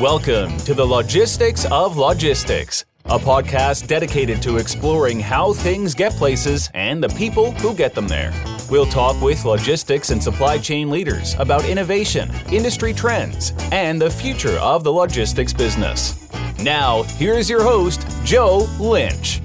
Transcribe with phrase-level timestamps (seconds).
[0.00, 6.68] Welcome to the Logistics of Logistics, a podcast dedicated to exploring how things get places
[6.74, 8.30] and the people who get them there.
[8.68, 14.58] We'll talk with logistics and supply chain leaders about innovation, industry trends, and the future
[14.58, 16.28] of the logistics business.
[16.60, 19.40] Now, here's your host, Joe Lynch.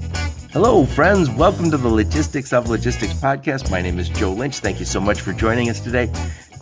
[0.52, 1.30] Hello, friends.
[1.30, 3.70] Welcome to the Logistics of Logistics podcast.
[3.70, 4.58] My name is Joe Lynch.
[4.58, 6.12] Thank you so much for joining us today.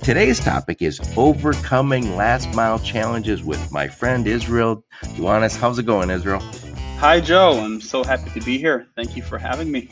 [0.02, 5.54] Today's topic is overcoming last mile challenges with my friend Israel Duanis.
[5.54, 6.40] How's it going, Israel?
[6.96, 7.60] Hi, Joe.
[7.62, 8.86] I'm so happy to be here.
[8.96, 9.90] Thank you for having me.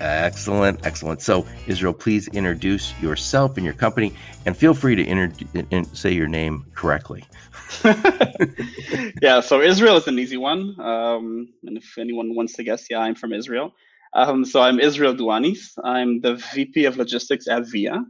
[0.00, 1.22] Excellent, excellent.
[1.22, 4.12] So, Israel, please introduce yourself and your company,
[4.46, 7.22] and feel free to inter- say your name correctly.
[9.22, 10.74] yeah, so Israel is an easy one.
[10.80, 13.74] Um, and if anyone wants to guess, yeah, I'm from Israel.
[14.12, 15.74] Um, so I'm Israel Duanis.
[15.84, 18.04] I'm the VP of Logistics at Via.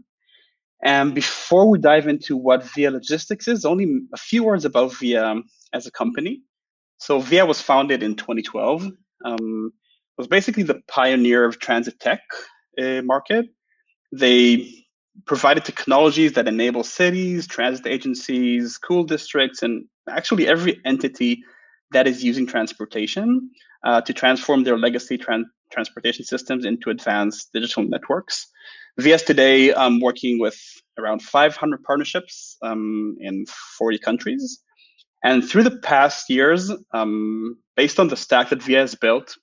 [0.82, 5.36] And before we dive into what Via Logistics is, only a few words about Via
[5.72, 6.42] as a company.
[6.98, 8.88] So Via was founded in 2012.
[9.24, 9.72] Um,
[10.16, 12.20] was basically the pioneer of transit tech
[12.80, 13.46] uh, market.
[14.12, 14.68] They
[15.26, 21.42] provided technologies that enable cities, transit agencies, school districts, and actually every entity
[21.92, 23.50] that is using transportation
[23.84, 28.46] uh, to transform their legacy tran- transportation systems into advanced digital networks.
[29.00, 30.58] Via's today um, working with
[30.98, 33.46] around 500 partnerships um, in
[33.78, 34.62] 40 countries.
[35.22, 39.36] And through the past years, um, based on the stack that Via's built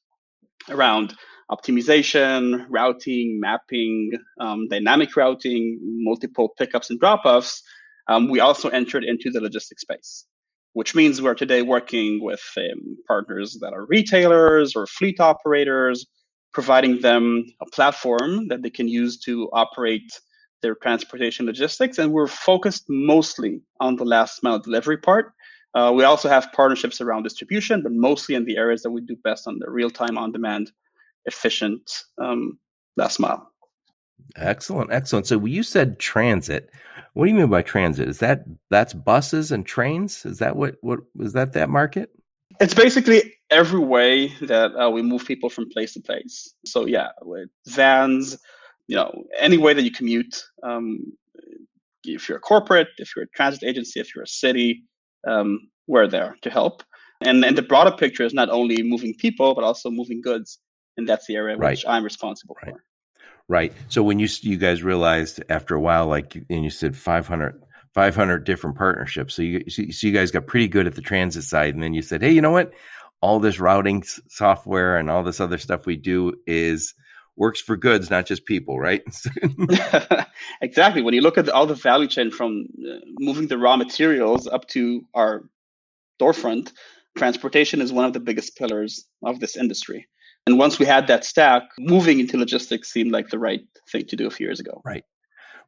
[0.70, 1.16] around
[1.52, 7.62] optimization, routing, mapping, um, dynamic routing, multiple pickups and drop-offs,
[8.10, 10.26] um, we also entered into the logistics space,
[10.74, 16.06] which means we're today working with um, partners that are retailers or fleet operators,
[16.54, 20.20] providing them a platform that they can use to operate
[20.62, 21.98] their transportation logistics.
[21.98, 25.34] And we're focused mostly on the last mile delivery part.
[25.76, 29.16] Uh, we also have partnerships around distribution, but mostly in the areas that we do
[29.24, 30.72] best on the real time, on demand,
[31.26, 32.58] efficient um,
[32.96, 33.52] last mile.
[34.36, 35.28] Excellent, excellent.
[35.28, 36.72] So you said transit.
[37.14, 38.08] What do you mean by transit?
[38.08, 40.26] Is that that's buses and trains?
[40.26, 42.10] Is that what what is that that market?
[42.60, 46.54] It's basically every way that uh, we move people from place to place.
[46.66, 48.38] So yeah, with vans,
[48.88, 50.44] you know, any way that you commute.
[50.64, 51.14] Um,
[52.04, 54.84] if you're a corporate, if you're a transit agency, if you're a city,
[55.28, 56.84] um, we're there to help.
[57.22, 60.60] And and the broader picture is not only moving people, but also moving goods,
[60.98, 61.72] and that's the area right.
[61.72, 62.74] which I'm responsible right.
[62.74, 62.84] for.
[63.48, 63.74] Right.
[63.88, 68.44] So when you you guys realized after a while, like, and you said 500, 500
[68.44, 69.34] different partnerships.
[69.34, 72.02] So you so you guys got pretty good at the transit side, and then you
[72.02, 72.74] said, hey, you know what?
[73.22, 76.94] All this routing software and all this other stuff we do is
[77.36, 79.04] works for goods, not just people, right?
[80.62, 81.02] exactly.
[81.02, 84.68] When you look at all the value chain from uh, moving the raw materials up
[84.70, 85.44] to our
[86.20, 86.72] storefront,
[87.18, 90.08] transportation is one of the biggest pillars of this industry.
[90.46, 93.62] And once we had that stack, moving into logistics seemed like the right
[93.92, 94.82] thing to do a few years ago.
[94.86, 95.04] Right.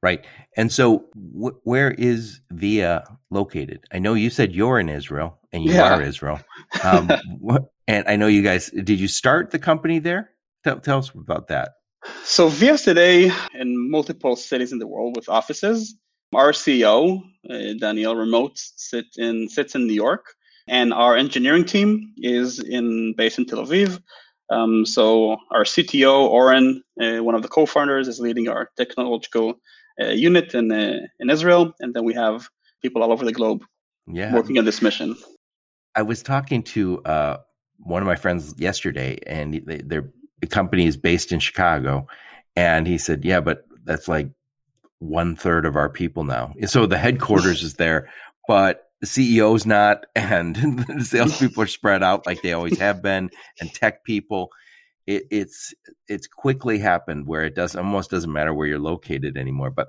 [0.01, 0.25] Right.
[0.55, 3.83] And so, wh- where is Via located?
[3.91, 5.93] I know you said you're in Israel and you yeah.
[5.93, 6.39] are Israel.
[6.83, 7.09] Um,
[7.87, 10.31] and I know you guys, did you start the company there?
[10.63, 11.71] Tell, tell us about that.
[12.23, 15.95] So Via today in multiple cities in the world with offices.
[16.33, 20.33] Our CEO, uh, Daniel Ramot, sit in, sits in New York,
[20.67, 23.99] and our engineering team is in based in Tel Aviv.
[24.51, 29.59] Um, so our CTO, Oren, uh, one of the co-founders, is leading our technological
[30.01, 32.49] uh, unit in uh, in Israel, and then we have
[32.81, 33.63] people all over the globe
[34.07, 34.33] yeah.
[34.33, 35.15] working on this mission.
[35.95, 37.37] I was talking to uh,
[37.77, 40.09] one of my friends yesterday, and they, they're
[40.41, 42.07] the company is based in Chicago.
[42.55, 44.29] And he said, yeah, but that's like
[44.99, 46.53] one third of our people now.
[46.65, 48.09] So the headquarters is there,
[48.47, 50.55] but the CEO's not, and
[50.97, 53.29] the salespeople are spread out like they always have been,
[53.59, 54.49] and tech people.
[55.07, 55.73] It, it's
[56.07, 59.71] it's quickly happened where it does almost doesn't matter where you're located anymore.
[59.71, 59.87] But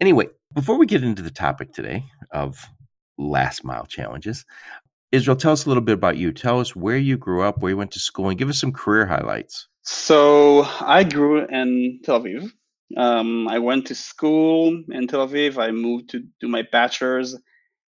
[0.00, 2.66] anyway, before we get into the topic today of
[3.16, 4.44] last mile challenges,
[5.12, 6.32] Israel, tell us a little bit about you.
[6.32, 8.72] Tell us where you grew up, where you went to school, and give us some
[8.72, 9.68] career highlights.
[9.82, 12.50] So I grew in Tel Aviv.
[12.96, 15.56] Um, I went to school in Tel Aviv.
[15.58, 17.36] I moved to do my bachelor's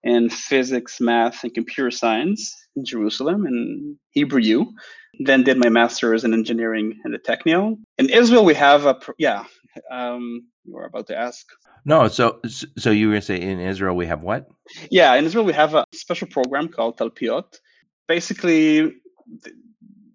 [0.07, 4.73] in physics, math, and computer science in Jerusalem in Hebrew U.
[5.19, 7.79] Then did my master's in engineering in the Technion.
[7.99, 9.45] In Israel, we have a yeah.
[9.91, 11.45] Um, you were about to ask.
[11.85, 12.41] No, so
[12.79, 14.47] so you were going to say in Israel we have what?
[14.91, 17.61] Yeah, in Israel we have a special program called Talpiot.
[18.07, 18.93] Basically,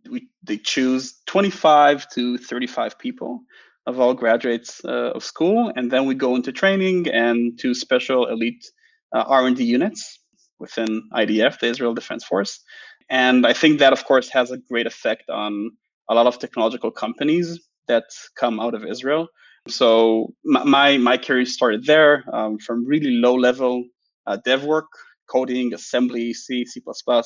[0.09, 3.41] we they choose 25 to 35 people
[3.88, 8.27] of all graduates uh, of school, and then we go into training and to special
[8.27, 8.65] elite
[9.13, 10.19] uh, R&D units
[10.60, 12.62] within IDF, the Israel Defense Force.
[13.10, 15.72] And I think that, of course, has a great effect on
[16.10, 18.06] a lot of technological companies that
[18.36, 19.28] come out of Israel.
[19.68, 23.86] So my my career started there um, from really low level
[24.25, 24.88] uh, dev work,
[25.30, 27.22] coding, assembly, C, C++, uh,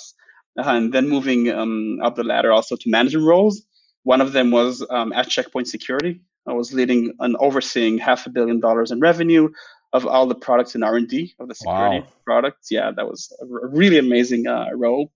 [0.57, 3.65] and then moving um, up the ladder also to management roles.
[4.03, 6.21] One of them was um, at Checkpoint Security.
[6.47, 9.49] I was leading and overseeing half a billion dollars in revenue
[9.95, 12.07] of all the products in R&D of the security wow.
[12.25, 12.69] products.
[12.69, 15.11] Yeah, that was a really amazing uh, role.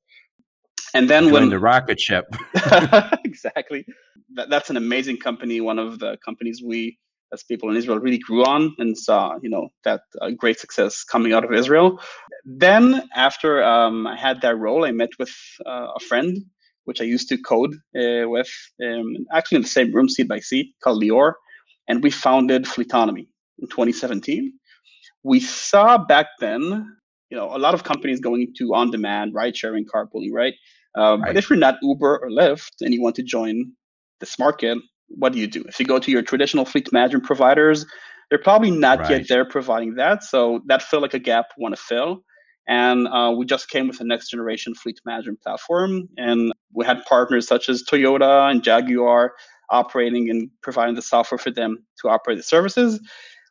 [0.93, 2.25] And then when the rocket ship,
[3.23, 3.85] exactly,
[4.35, 5.61] that, that's an amazing company.
[5.61, 6.97] One of the companies we
[7.31, 11.03] as people in Israel really grew on and saw, you know, that uh, great success
[11.03, 12.01] coming out of Israel.
[12.43, 15.33] Then after um, I had that role, I met with
[15.65, 16.37] uh, a friend,
[16.85, 18.51] which I used to code uh, with,
[18.83, 21.33] um, actually in the same room, seat by seat, called Lior,
[21.87, 23.27] and we founded Fleetonomy
[23.59, 24.53] in 2017.
[25.23, 26.95] We saw back then,
[27.29, 30.53] you know, a lot of companies going into on-demand ride-sharing, carpooling, right?
[30.95, 31.29] Um, right?
[31.29, 33.73] But if you're not Uber or Lyft and you want to join
[34.19, 34.77] this market,
[35.07, 35.63] what do you do?
[35.67, 37.85] If you go to your traditional fleet management providers,
[38.29, 39.11] they're probably not right.
[39.11, 40.23] yet there providing that.
[40.23, 42.23] So that felt like a gap we want to fill.
[42.67, 46.07] And uh, we just came with the next generation fleet management platform.
[46.17, 49.33] And we had partners such as Toyota and Jaguar
[49.71, 52.99] operating and providing the software for them to operate the services.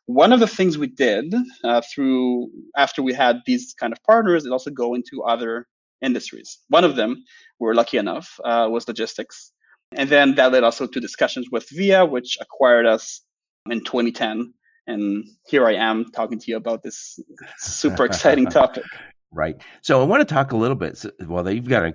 [0.09, 4.43] One of the things we did uh, through after we had these kind of partners
[4.43, 5.67] is also go into other
[6.01, 6.57] industries.
[6.69, 7.23] One of them,
[7.59, 9.51] we were lucky enough, uh, was logistics.
[9.91, 13.21] And then that led also to discussions with Via, which acquired us
[13.69, 14.51] in 2010.
[14.87, 17.19] And here I am talking to you about this
[17.59, 18.85] super exciting topic.
[19.31, 19.61] Right.
[19.81, 21.05] So I want to talk a little bit.
[21.27, 21.93] Well, you've got a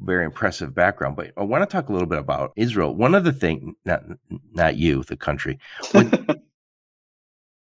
[0.00, 2.94] very impressive background, but I want to talk a little bit about Israel.
[2.94, 4.02] One of the things, not
[4.52, 5.58] not you, the country.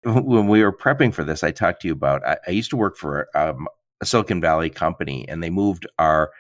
[0.24, 2.25] when, we were prepping for this, I talked to you about.
[2.25, 3.68] I, I used to work for um,
[4.02, 6.31] a Silicon Valley company, and they moved our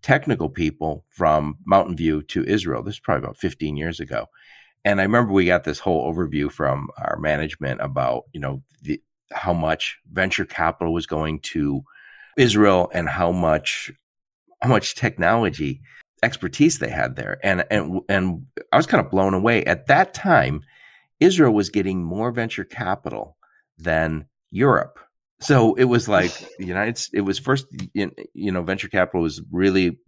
[0.00, 2.82] technical people from Mountain View to Israel.
[2.82, 4.26] This is probably about 15 years ago.
[4.84, 9.00] And I remember we got this whole overview from our management about, you know, the,
[9.30, 11.82] how much venture capital was going to
[12.36, 13.92] Israel and how much,
[14.60, 15.82] how much technology
[16.22, 17.38] expertise they had there.
[17.44, 20.62] And, and, and I was kind of blown away at that time.
[21.22, 23.36] Israel was getting more venture capital
[23.78, 24.98] than Europe
[25.42, 26.96] so it was like the United.
[26.96, 29.98] States, it was first, you know, venture capital was really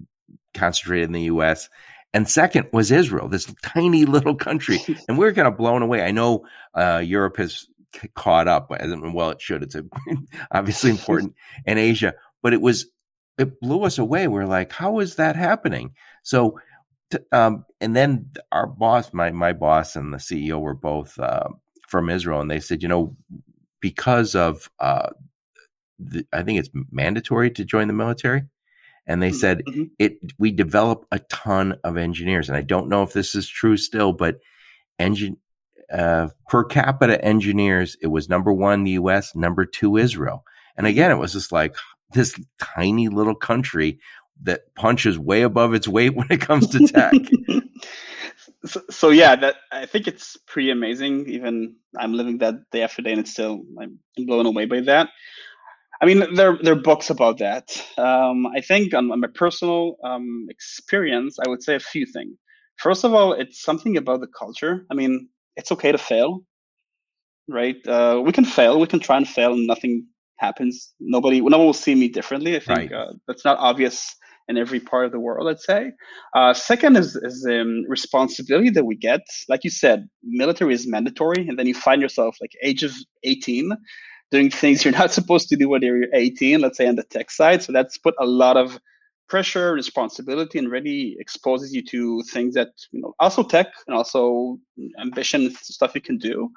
[0.55, 1.69] concentrated in the U.S.
[2.12, 4.78] And second was Israel, this tiny little country,
[5.08, 6.02] and we are kind of blown away.
[6.02, 7.67] I know uh, Europe has
[8.14, 9.64] caught up, as well it should.
[9.64, 9.84] It's a,
[10.52, 11.34] obviously important
[11.67, 12.87] in Asia, but it was
[13.37, 14.28] it blew us away.
[14.28, 15.94] We're like, how is that happening?
[16.22, 16.60] So,
[17.33, 21.49] um, and then our boss, my my boss, and the CEO were both uh,
[21.89, 23.17] from Israel, and they said, you know,
[23.81, 25.11] because of uh,
[25.99, 28.43] the, I think it's mandatory to join the military.
[29.06, 29.37] And they mm-hmm.
[29.37, 29.85] said mm-hmm.
[29.99, 33.77] it we develop a ton of engineers, and I don't know if this is true
[33.77, 34.37] still, but
[34.99, 35.37] engine
[35.93, 40.45] uh, per capita engineers, it was number one the U.S., number two Israel,
[40.77, 41.77] and again, it was just like
[42.15, 43.99] this tiny little country
[44.42, 47.14] that punches way above its weight when it comes to tech.
[48.64, 51.28] so, so, yeah, that I think it's pretty amazing.
[51.28, 55.08] Even I'm living that day after day, and it's still I'm blown away by that.
[56.02, 57.70] I mean, there there are books about that.
[57.96, 62.36] Um, I think on, on my personal um, experience, I would say a few things.
[62.76, 64.84] First of all, it's something about the culture.
[64.91, 66.41] I mean, it's okay to fail,
[67.48, 67.76] right?
[67.86, 68.81] Uh, we can fail.
[68.81, 70.93] We can try and fail, and nothing happens.
[70.98, 72.56] Nobody, no one will see me differently.
[72.56, 72.93] I think right.
[72.93, 74.17] uh, that's not obvious
[74.48, 75.93] in every part of the world, I'd say.
[76.34, 79.22] Uh, second is, is um, responsibility that we get.
[79.48, 83.70] Like you said, military is mandatory, and then you find yourself like age of 18
[84.31, 87.31] doing things you're not supposed to do when you're 18, let's say on the tech
[87.31, 87.63] side.
[87.63, 88.79] So that's put a lot of
[89.29, 94.58] pressure, responsibility, and really exposes you to things that, you know, also tech and also
[95.01, 96.51] ambition, stuff you can do,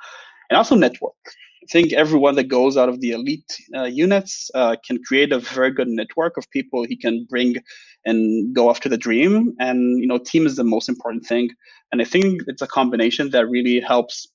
[0.50, 1.16] and also network.
[1.64, 5.40] I think everyone that goes out of the elite uh, units uh, can create a
[5.40, 7.58] very good network of people he can bring
[8.06, 9.56] and go after the dream.
[9.60, 11.50] And you know, team is the most important thing.
[11.92, 14.28] And I think it's a combination that really helps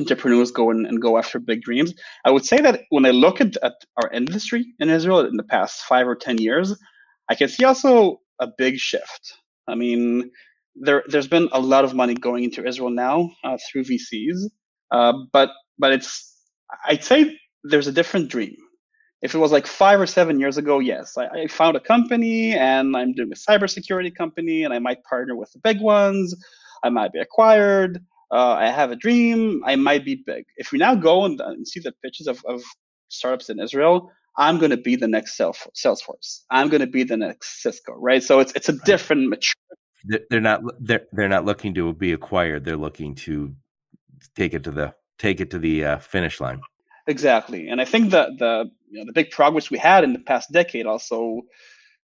[0.00, 1.94] entrepreneurs go and, and, go after big dreams.
[2.24, 5.42] I would say that when I look at, at our industry in Israel in the
[5.42, 6.76] past five or 10 years,
[7.28, 9.34] I can see also a big shift.
[9.66, 10.30] I mean,
[10.76, 14.38] there, there's been a lot of money going into Israel now uh, through VCs,
[14.92, 16.37] uh, but, but it's,
[16.86, 18.56] I'd say there's a different dream.
[19.20, 22.54] If it was like five or seven years ago, yes, I, I found a company
[22.54, 26.36] and I'm doing a cybersecurity company and I might partner with the big ones.
[26.84, 30.44] I might be acquired uh, I have a dream, I might be big.
[30.56, 32.62] If we now go and, and see the pitches of, of
[33.08, 36.42] startups in Israel, I'm going to be the next Salesforce.
[36.50, 38.22] I'm going to be the next Cisco, right?
[38.22, 39.54] So it's it's a different mature.
[40.30, 42.64] They're not they're they're not looking to be acquired.
[42.64, 43.54] They're looking to
[44.36, 46.60] take it to the take it to the uh, finish line.
[47.06, 50.18] Exactly, and I think the the you know, the big progress we had in the
[50.18, 51.42] past decade also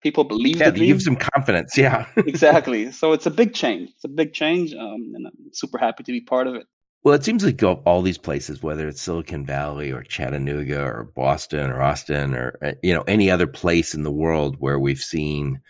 [0.02, 1.76] people believe yeah, gives them confidence.
[1.76, 2.92] Yeah, exactly.
[2.92, 3.90] So it's a big change.
[3.90, 6.66] It's a big change, um, and I'm super happy to be part of it.
[7.02, 11.70] Well, it seems like all these places, whether it's Silicon Valley or Chattanooga or Boston
[11.70, 15.60] or Austin or uh, you know any other place in the world where we've seen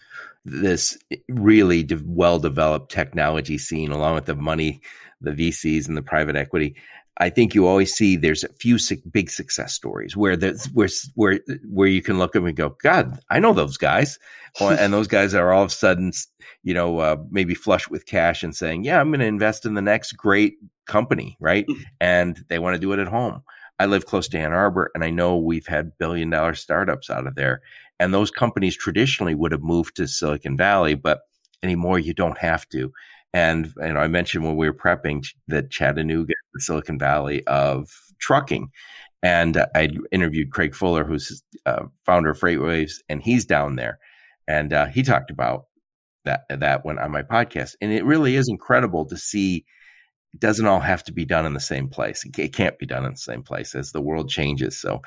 [0.46, 0.96] this
[1.28, 4.80] really de- well developed technology scene, along with the money,
[5.20, 6.76] the VCs and the private equity.
[7.18, 8.78] I think you always see there's a few
[9.10, 12.76] big success stories where there's where where where you can look at them and go,
[12.82, 14.18] God, I know those guys,
[14.60, 16.12] and those guys are all of a sudden,
[16.62, 19.74] you know, uh, maybe flush with cash and saying, Yeah, I'm going to invest in
[19.74, 20.56] the next great
[20.86, 21.66] company, right?
[21.66, 21.82] Mm-hmm.
[22.00, 23.42] And they want to do it at home.
[23.78, 27.26] I live close to Ann Arbor, and I know we've had billion dollar startups out
[27.26, 27.60] of there,
[27.98, 31.20] and those companies traditionally would have moved to Silicon Valley, but
[31.62, 32.92] anymore you don't have to.
[33.36, 37.90] And you know, I mentioned when we were prepping that Chattanooga, the Silicon Valley of
[38.18, 38.70] trucking,
[39.22, 43.98] and I interviewed Craig Fuller, who's uh, founder of FreightWaves, and he's down there,
[44.48, 45.66] and uh, he talked about
[46.24, 49.66] that that one on my podcast, and it really is incredible to see.
[50.32, 52.24] It doesn't all have to be done in the same place.
[52.24, 54.80] It can't be done in the same place as the world changes.
[54.80, 55.02] So,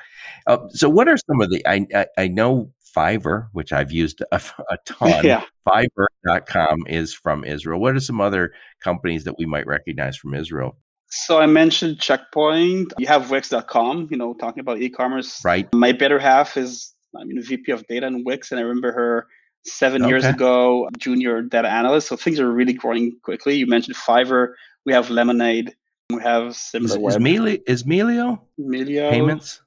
[0.46, 1.66] uh, so what are some of the?
[1.68, 5.24] I I, I know Fiverr, which I've used a, a ton.
[5.24, 5.44] Yeah.
[5.66, 7.80] Fiverr.com is from Israel.
[7.80, 10.76] What are some other companies that we might recognize from Israel?
[11.10, 12.92] So I mentioned Checkpoint.
[12.98, 15.40] You have Wix.com, you know, talking about e-commerce.
[15.44, 15.68] Right.
[15.74, 19.26] My better half is, I mean, VP of data in Wix, and I remember her
[19.64, 20.08] seven okay.
[20.08, 22.08] years ago, junior data analyst.
[22.08, 23.56] So things are really growing quickly.
[23.56, 24.52] You mentioned Fiverr.
[24.86, 25.74] We have Lemonade.
[26.10, 27.08] We have similar.
[27.08, 28.40] Is, is, Meli- is Melio?
[28.58, 29.10] Melio.
[29.10, 29.60] Payments?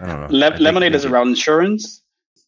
[0.00, 0.38] I don't know.
[0.38, 2.02] Le- Lemonade is around insurance.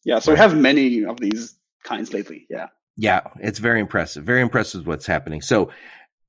[0.09, 2.47] Yeah, so we have many of these kinds lately.
[2.49, 2.69] Yeah.
[2.97, 4.25] Yeah, it's very impressive.
[4.25, 5.43] Very impressive what's happening.
[5.43, 5.71] So,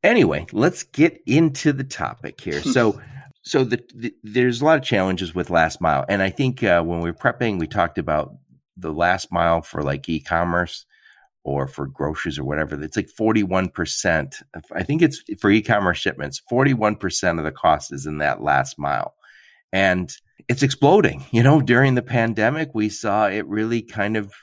[0.03, 2.61] anyway, let's get into the topic here.
[2.61, 3.01] so,
[3.41, 6.83] so the, the, there's a lot of challenges with last mile, and I think uh,
[6.83, 8.33] when we were prepping, we talked about
[8.75, 10.85] the last mile for like e-commerce
[11.45, 12.83] or for groceries or whatever.
[12.83, 14.43] It's like 41%.
[14.73, 16.41] I think it's for e-commerce shipments.
[16.51, 19.15] 41% of the cost is in that last mile,
[19.71, 20.11] and
[20.47, 21.25] it's exploding.
[21.31, 24.33] You know, during the pandemic, we saw it really kind of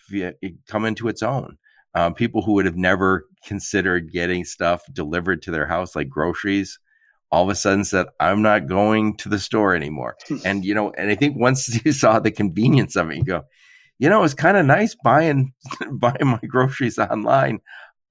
[0.69, 1.59] come into its own.
[1.95, 6.79] Um, people who would have never considered getting stuff delivered to their house, like groceries,
[7.31, 10.17] all of a sudden said, I'm not going to the store anymore.
[10.45, 13.45] and, you know, and I think once you saw the convenience of it, you go,
[13.99, 15.55] you know, it's kind of nice buying,
[15.93, 17.61] buying my groceries online.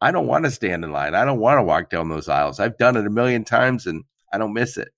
[0.01, 1.15] I don't want to stand in line.
[1.15, 2.59] I don't want to walk down those aisles.
[2.59, 4.03] I've done it a million times and
[4.33, 4.89] I don't miss it.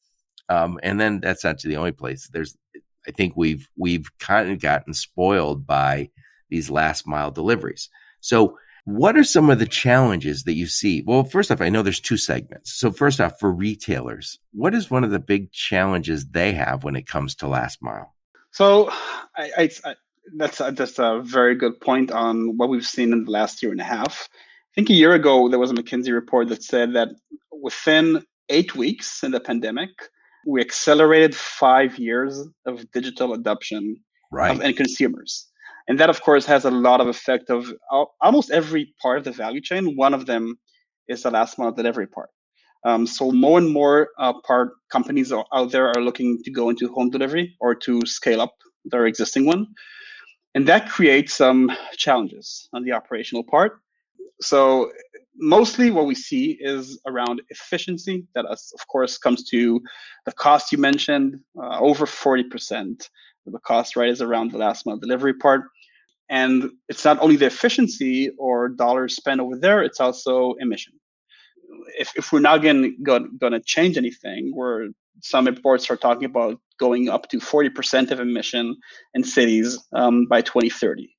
[0.49, 2.29] Um, and then that's not the only place.
[2.31, 2.55] There's,
[3.07, 6.09] I think we've we've kind of gotten spoiled by
[6.49, 7.89] these last mile deliveries.
[8.21, 11.03] So, what are some of the challenges that you see?
[11.05, 12.79] Well, first off, I know there's two segments.
[12.79, 16.95] So, first off, for retailers, what is one of the big challenges they have when
[16.95, 18.13] it comes to last mile?
[18.51, 18.89] So,
[19.35, 19.95] I, I, I
[20.35, 23.71] that's a, that's a very good point on what we've seen in the last year
[23.71, 24.27] and a half.
[24.31, 27.09] I think a year ago there was a McKinsey report that said that
[27.51, 29.89] within eight weeks in the pandemic,
[30.47, 33.97] we accelerated five years of digital adoption
[34.31, 34.55] right.
[34.55, 35.47] of, and consumers.
[35.89, 37.71] And that, of course, has a lot of effect of
[38.21, 39.95] almost every part of the value chain.
[39.97, 40.57] One of them
[41.07, 42.29] is the last mile delivery part.
[42.85, 46.87] Um, so more and more uh, part companies out there are looking to go into
[46.93, 49.67] home delivery or to scale up their existing one.
[50.55, 53.79] And that creates some challenges on the operational part.
[54.41, 54.91] So
[55.37, 58.25] mostly what we see is around efficiency.
[58.35, 59.81] That of course comes to
[60.25, 63.09] the cost you mentioned uh, over 40%
[63.45, 65.63] of the cost right is around the last mile delivery part.
[66.29, 70.93] And it's not only the efficiency or dollars spent over there it's also emission.
[71.97, 74.87] If, if we're not going to change anything where
[75.21, 78.75] some reports are talking about going up to 40% of emission
[79.13, 81.16] in cities um, by 2030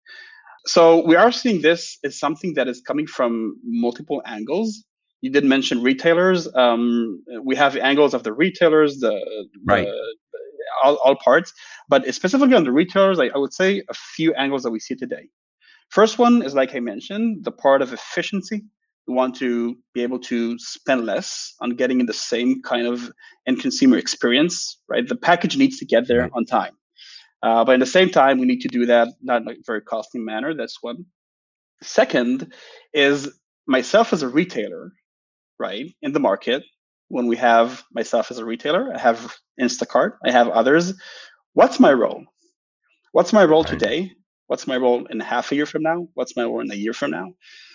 [0.67, 4.85] so we are seeing this as something that is coming from multiple angles.
[5.21, 6.49] You did mention retailers.
[6.55, 9.87] Um, we have angles of the retailers, the, right.
[9.87, 10.17] The,
[10.85, 11.53] all, all, parts,
[11.89, 14.95] but specifically on the retailers, I, I would say a few angles that we see
[14.95, 15.29] today.
[15.91, 18.63] First one is like I mentioned, the part of efficiency.
[19.09, 23.11] We want to be able to spend less on getting in the same kind of
[23.47, 25.09] end consumer experience, right?
[25.09, 26.78] The package needs to get there on time.
[27.43, 29.81] Uh, but at the same time, we need to do that not in a very
[29.81, 30.55] costly manner.
[30.55, 31.07] That's one.
[31.83, 32.53] Second
[32.93, 33.29] is
[33.67, 34.93] myself as a retailer,
[35.59, 36.65] right, in the market.
[37.09, 40.95] When we have myself as a retailer, I have Instacart, I have others.
[41.55, 42.25] What's my role?
[43.13, 44.13] What's my role today?
[44.49, 46.09] What's my role in half a year from now?
[46.15, 47.33] What's my role in a year from now?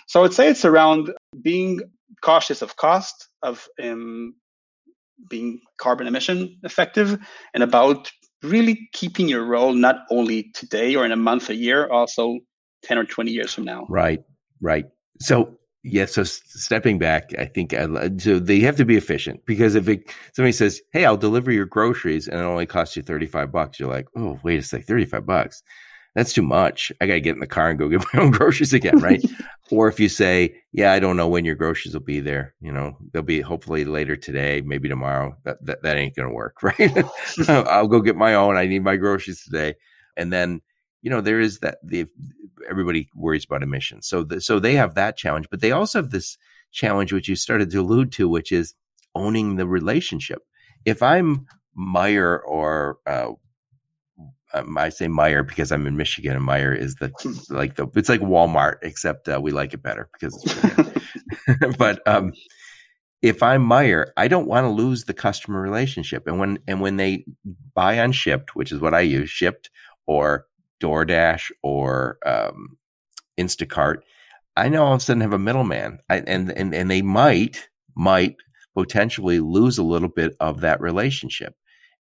[0.07, 1.79] So I would say it's around being
[2.21, 4.35] cautious of cost, of um,
[5.29, 7.17] being carbon emission effective,
[7.53, 8.11] and about
[8.43, 12.39] really keeping your role not only today or in a month, a year, also
[12.83, 13.85] 10 or 20 years from now.
[13.89, 14.19] Right,
[14.61, 14.85] right.
[15.19, 19.75] So yeah, so stepping back, I think I, so they have to be efficient because
[19.75, 23.25] if it, somebody says, "Hey, I'll deliver your groceries and it only costs you thirty
[23.25, 25.61] five bucks," you're like, "Oh, wait a sec, thirty five bucks?
[26.15, 26.91] That's too much.
[27.01, 29.23] I got to get in the car and go get my own groceries again, right?"
[29.71, 32.53] or if you say, "Yeah, I don't know when your groceries will be there.
[32.61, 36.57] You know, they'll be hopefully later today, maybe tomorrow." That that, that ain't gonna work,
[36.63, 37.05] right?
[37.47, 38.57] I'll go get my own.
[38.57, 39.75] I need my groceries today,
[40.15, 40.61] and then
[41.03, 42.07] you know there is that the
[42.67, 46.11] everybody worries about emissions so the, so they have that challenge but they also have
[46.11, 46.37] this
[46.71, 48.73] challenge which you started to allude to which is
[49.13, 50.41] owning the relationship
[50.85, 51.45] if i'm
[51.77, 53.31] Meijer or uh,
[54.53, 57.11] um, I say Meijer because I'm in Michigan, and Meijer is the
[57.49, 61.77] like the it's like Walmart, except uh, we like it better because it's.
[61.77, 62.33] but um,
[63.21, 66.97] if I'm Meijer, I don't want to lose the customer relationship, and when and when
[66.97, 67.25] they
[67.73, 69.69] buy on Shipt, which is what I use, Shipt
[70.05, 70.45] or
[70.81, 72.77] DoorDash or um,
[73.39, 73.97] Instacart,
[74.55, 77.69] I know all of a sudden have a middleman, I, and and and they might
[77.95, 78.35] might
[78.75, 81.55] potentially lose a little bit of that relationship.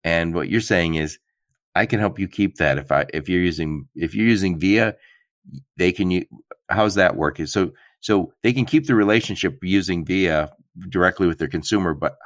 [0.04, 1.19] And what you're saying is,
[1.80, 4.96] I can help you keep that if I if you're using if you're using Via,
[5.78, 6.26] they can.
[6.68, 7.46] How's that working?
[7.46, 10.50] So so they can keep the relationship using Via
[10.90, 12.16] directly with their consumer, but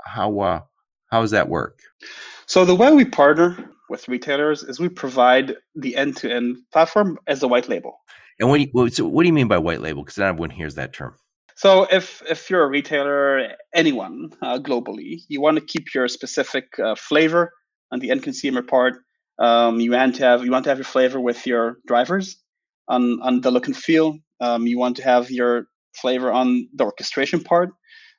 [0.00, 0.60] how uh,
[1.10, 1.80] how does that work?
[2.46, 7.48] So the way we partner with retailers is we provide the end-to-end platform as a
[7.48, 7.98] white label.
[8.40, 10.02] And what do you, so what do you mean by white label?
[10.02, 11.16] Because not everyone hears that term.
[11.56, 16.78] So if if you're a retailer, anyone uh, globally, you want to keep your specific
[16.78, 17.52] uh, flavor
[17.92, 18.94] on the end consumer part.
[19.38, 22.36] Um, you want to have you want to have your flavor with your drivers
[22.88, 24.18] on on the look and feel.
[24.40, 27.70] Um, you want to have your flavor on the orchestration part.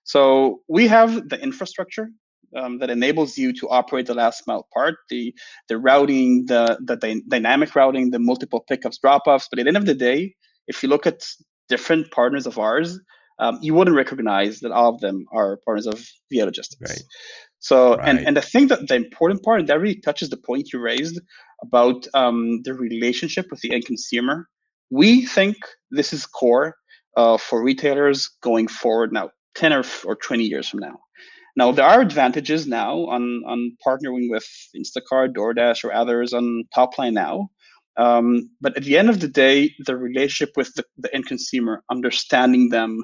[0.04, 2.10] So we have the infrastructure
[2.56, 5.34] um, that enables you to operate the last mile part, the
[5.70, 9.48] the routing, the the dy- dynamic routing, the multiple pickups, drop offs.
[9.50, 10.36] But at the end of the day,
[10.68, 11.24] if you look at
[11.70, 13.00] different partners of ours,
[13.40, 16.92] um, you wouldn't recognize that all of them are partners of Via Logistics.
[16.92, 17.04] Right.
[17.63, 18.10] So, right.
[18.10, 20.80] and and I think that the important part, and that really touches the point you
[20.80, 21.19] raised
[21.62, 24.49] about um, the relationship with the end consumer.
[24.89, 25.56] We think
[25.89, 26.76] this is core
[27.15, 30.99] uh, for retailers going forward now, 10 or, or 20 years from now.
[31.56, 34.45] Now there are advantages now on on partnering with
[34.76, 37.49] Instacart, DoorDash, or others on Topline now.
[37.95, 41.82] Um, but at the end of the day, the relationship with the, the end consumer,
[41.89, 43.04] understanding them,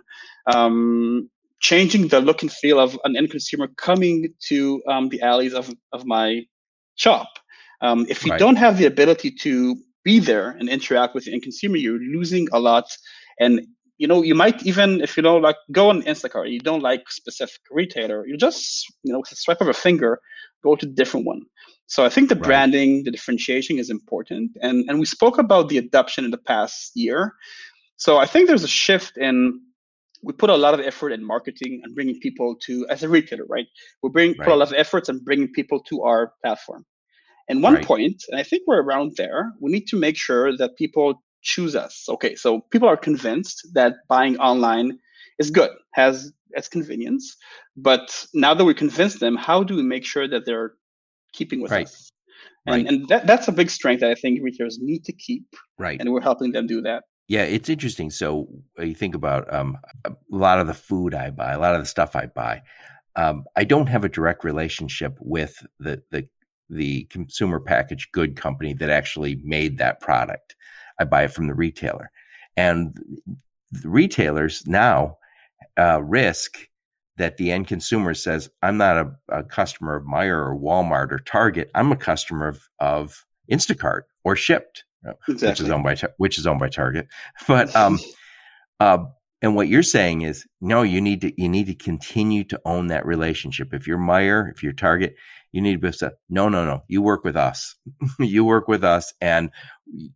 [0.53, 5.53] um, changing the look and feel of an end consumer coming to um, the alleys
[5.53, 6.41] of, of my
[6.95, 7.27] shop.
[7.81, 8.39] Um, if you right.
[8.39, 12.47] don't have the ability to be there and interact with the end consumer, you're losing
[12.51, 12.85] a lot.
[13.39, 13.67] And
[13.99, 17.09] you know, you might even, if you know, like go on Instacart, you don't like
[17.09, 20.21] specific retailer, you just, you know, with a swipe of a finger,
[20.63, 21.41] go to a different one.
[21.87, 22.43] So I think the right.
[22.45, 24.51] branding, the differentiation is important.
[24.61, 27.33] And, and we spoke about the adoption in the past year.
[27.97, 29.59] So I think there's a shift in,
[30.21, 33.45] we put a lot of effort in marketing and bringing people to, as a retailer,
[33.47, 33.67] right?
[34.03, 34.47] We bring right.
[34.47, 36.85] put a lot of efforts and bringing people to our platform.
[37.47, 37.85] And one right.
[37.85, 41.75] point, and I think we're around there, we need to make sure that people choose
[41.75, 42.05] us.
[42.09, 44.99] Okay, so people are convinced that buying online
[45.39, 47.35] is good, has its convenience.
[47.75, 50.73] But now that we convinced them, how do we make sure that they're
[51.33, 51.87] keeping with right.
[51.87, 52.11] us?
[52.67, 52.85] And, right.
[52.87, 55.45] and that, that's a big strength that I think retailers need to keep.
[55.79, 55.99] Right.
[55.99, 57.03] And we're helping them do that.
[57.29, 58.09] Yeah, it's interesting.
[58.09, 61.75] So uh, you think about um, a lot of the food I buy, a lot
[61.75, 62.63] of the stuff I buy.
[63.15, 66.27] Um, I don't have a direct relationship with the the
[66.69, 70.55] the consumer packaged good company that actually made that product.
[70.99, 72.11] I buy it from the retailer.
[72.57, 72.97] And
[73.71, 75.17] the retailers now
[75.77, 76.67] uh, risk
[77.17, 81.19] that the end consumer says, I'm not a, a, customer of Meijer or Walmart or
[81.19, 81.69] Target.
[81.75, 84.83] I'm a customer of, of Instacart or Shipt,
[85.27, 85.49] exactly.
[85.49, 87.07] which is owned by which is owned by Target.
[87.47, 87.99] But um,
[88.79, 89.05] uh,
[89.41, 92.87] and what you're saying is, no, you need to you need to continue to own
[92.87, 93.73] that relationship.
[93.73, 95.15] If you're Meijer, if you're Target,
[95.51, 96.83] you need to be say, no, no, no.
[96.87, 97.75] You work with us.
[98.19, 99.51] you work with us, and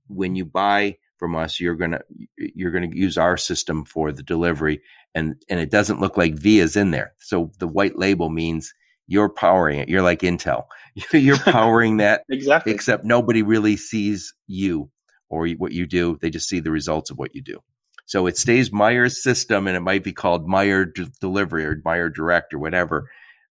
[0.08, 2.02] when you buy from us, you're gonna
[2.38, 4.82] you're gonna use our system for the delivery,
[5.16, 7.14] and and it doesn't look like V is in there.
[7.20, 8.74] So the white label means
[9.08, 9.90] you're powering it.
[9.90, 10.66] You're like Intel.
[11.14, 12.74] you're powering that exactly.
[12.74, 14.90] Except nobody really sees you
[15.30, 16.18] or what you do.
[16.22, 17.60] They just see the results of what you do.
[18.06, 22.14] So it stays Meijer's system, and it might be called Meyer D- Delivery or Meijer
[22.14, 23.10] Direct or whatever,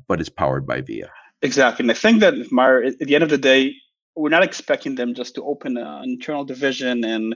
[0.07, 1.11] but it's powered by Via.
[1.41, 1.83] Exactly.
[1.83, 3.75] And I think that Meijer, at the end of the day,
[4.15, 7.35] we're not expecting them just to open an internal division and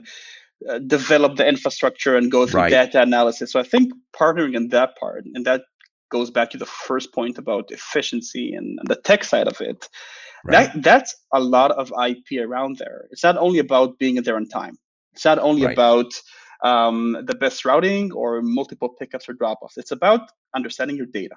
[0.68, 2.70] uh, develop the infrastructure and go through right.
[2.70, 3.52] data analysis.
[3.52, 5.62] So I think partnering in that part, and that
[6.10, 9.88] goes back to the first point about efficiency and, the tech side of it.
[10.44, 10.72] Right.
[10.74, 13.06] That that's a lot of IP around there.
[13.10, 14.76] It's not only about being there on time.
[15.14, 15.72] It's not only right.
[15.72, 16.12] about
[16.62, 19.76] um, the best routing or multiple pickups or drop-offs.
[19.76, 20.20] It's about
[20.54, 21.36] understanding your data.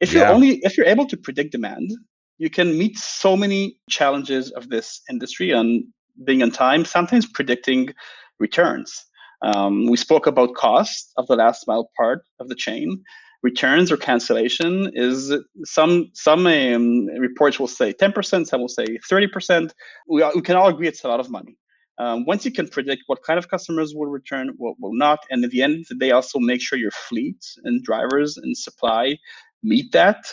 [0.00, 0.20] If yeah.
[0.20, 1.90] you're only if you're able to predict demand,
[2.38, 5.84] you can meet so many challenges of this industry and
[6.24, 6.84] being on time.
[6.84, 7.90] Sometimes predicting
[8.38, 9.04] returns.
[9.42, 13.02] Um, we spoke about cost of the last mile part of the chain.
[13.42, 15.32] Returns or cancellation is
[15.64, 19.70] some some um, reports will say 10%, some will say 30%.
[20.08, 21.56] We, we can all agree it's a lot of money.
[21.98, 25.44] Um, once you can predict what kind of customers will return, what will not, and
[25.44, 29.16] at the end of the day, also make sure your fleet and drivers and supply
[29.62, 30.24] meet that,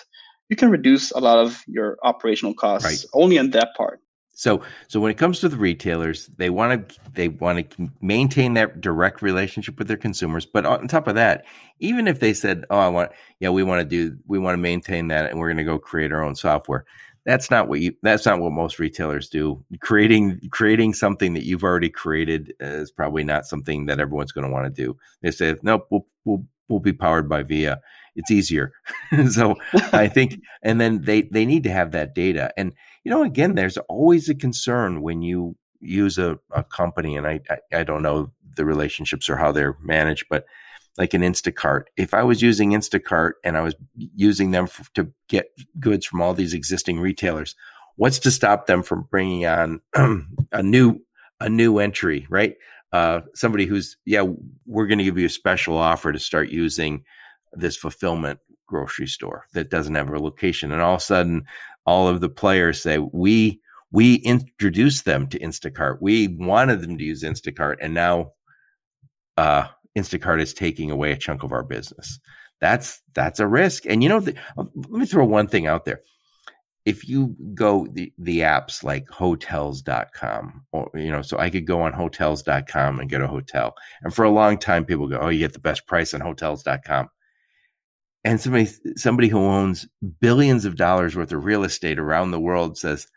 [0.50, 3.06] you can reduce a lot of your operational costs right.
[3.14, 4.00] only on that part.
[4.38, 8.54] So, so when it comes to the retailers, they want to they want to maintain
[8.56, 10.46] that direct relationship with their consumers.
[10.46, 11.46] But on top of that,
[11.80, 14.62] even if they said, "Oh, I want, yeah, we want to do, we want to
[14.62, 16.86] maintain that, and we're going to go create our own software,"
[17.26, 19.64] that's not what you that's not what most retailers do.
[19.80, 24.54] Creating creating something that you've already created is probably not something that everyone's going to
[24.54, 24.98] want to do.
[25.22, 27.80] They say nope we'll, we'll we'll be powered by via
[28.16, 28.74] it's easier.
[29.30, 29.56] So
[29.94, 32.52] i think and then they they need to have that data.
[32.58, 32.74] And
[33.06, 37.40] you know again there's always a concern when you use a, a company and I,
[37.50, 40.46] I i don't know the relationships or how they're managed but
[40.98, 41.84] like an Instacart.
[41.98, 45.48] If I was using Instacart and I was using them to get
[45.80, 47.56] goods from all these existing retailers,
[47.96, 49.82] what's to stop them from bringing on
[50.52, 51.00] a new
[51.40, 52.56] a new entry, right?
[52.94, 54.26] Uh, somebody who's yeah,
[54.66, 57.04] we're going to give you a special offer to start using
[57.54, 61.46] this fulfillment grocery store that doesn't have a location, and all of a sudden,
[61.86, 66.00] all of the players say we we introduced them to Instacart.
[66.02, 68.32] We wanted them to use Instacart, and now
[69.38, 69.68] uh,
[69.98, 72.20] Instacart is taking away a chunk of our business.
[72.60, 73.86] That's that's a risk.
[73.86, 76.02] And you know, the, let me throw one thing out there.
[76.86, 81.82] If you go the, the apps like hotels.com or you know, so I could go
[81.82, 83.76] on hotels.com and get a hotel.
[84.04, 87.10] And for a long time people go, "Oh, you get the best price on hotels.com."
[88.26, 89.88] And somebody somebody who owns
[90.20, 93.08] billions of dollars worth of real estate around the world says,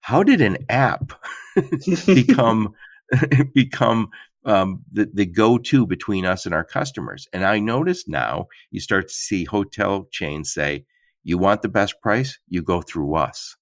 [0.00, 1.12] "How did an app
[2.06, 2.74] become
[3.54, 4.10] become
[4.44, 7.28] um, the, the go to between us and our customers.
[7.32, 10.84] And I notice now you start to see hotel chains say,
[11.22, 13.56] you want the best price, you go through us.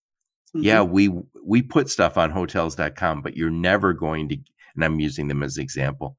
[0.55, 0.65] Mm-hmm.
[0.65, 1.11] Yeah, we
[1.45, 4.39] we put stuff on hotels.com, but you're never going to,
[4.75, 6.17] and I'm using them as an example.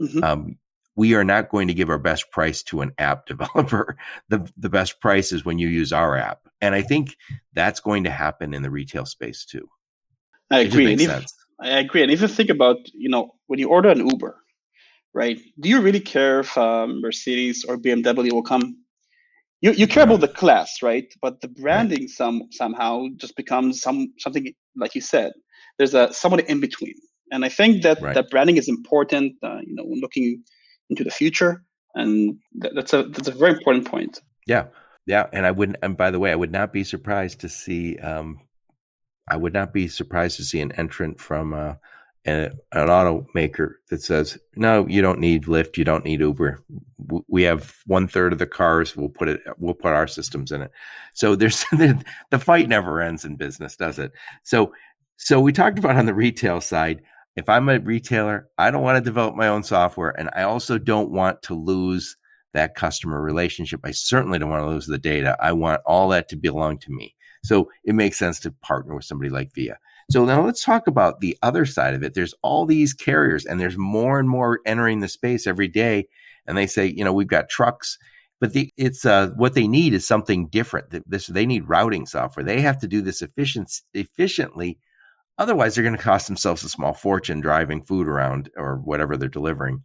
[0.00, 0.22] Mm-hmm.
[0.22, 0.58] Um,
[0.96, 3.96] we are not going to give our best price to an app developer.
[4.28, 6.40] The the best price is when you use our app.
[6.60, 7.16] And I think
[7.52, 9.68] that's going to happen in the retail space too.
[10.50, 10.96] I agree.
[10.98, 11.34] Sense.
[11.60, 12.02] I agree.
[12.02, 14.36] And if you think about, you know, when you order an Uber,
[15.14, 15.38] right?
[15.60, 18.76] Do you really care if um, Mercedes or BMW will come?
[19.60, 21.06] You, you care about the class, right?
[21.22, 25.32] But the branding some somehow just becomes some something like you said.
[25.78, 26.94] There's a someone in between,
[27.30, 28.14] and I think that right.
[28.14, 29.34] that branding is important.
[29.42, 30.42] Uh, you know, when looking
[30.90, 31.62] into the future,
[31.94, 34.20] and that, that's a that's a very important point.
[34.46, 34.66] Yeah,
[35.06, 35.78] yeah, and I wouldn't.
[35.82, 38.40] And by the way, I would not be surprised to see um,
[39.28, 41.74] I would not be surprised to see an entrant from uh,
[42.26, 46.62] an automaker that says, "No, you don't need Lyft, you don't need Uber.
[47.28, 48.96] We have one third of the cars.
[48.96, 49.40] We'll put it.
[49.58, 50.70] We'll put our systems in it."
[51.14, 54.12] So there's the fight never ends in business, does it?
[54.42, 54.72] So,
[55.16, 57.02] so we talked about on the retail side.
[57.36, 60.78] If I'm a retailer, I don't want to develop my own software, and I also
[60.78, 62.16] don't want to lose
[62.52, 63.80] that customer relationship.
[63.84, 65.36] I certainly don't want to lose the data.
[65.40, 67.14] I want all that to belong to me.
[67.42, 69.78] So it makes sense to partner with somebody like Via.
[70.10, 72.14] So now let's talk about the other side of it.
[72.14, 76.06] There's all these carriers and there's more and more entering the space every day.
[76.46, 77.98] And they say, you know, we've got trucks,
[78.40, 80.94] but the, it's uh, what they need is something different.
[81.06, 82.44] This they need routing software.
[82.44, 84.78] They have to do this efficient, efficiently.
[85.38, 89.28] Otherwise, they're going to cost themselves a small fortune driving food around or whatever they're
[89.28, 89.82] delivering,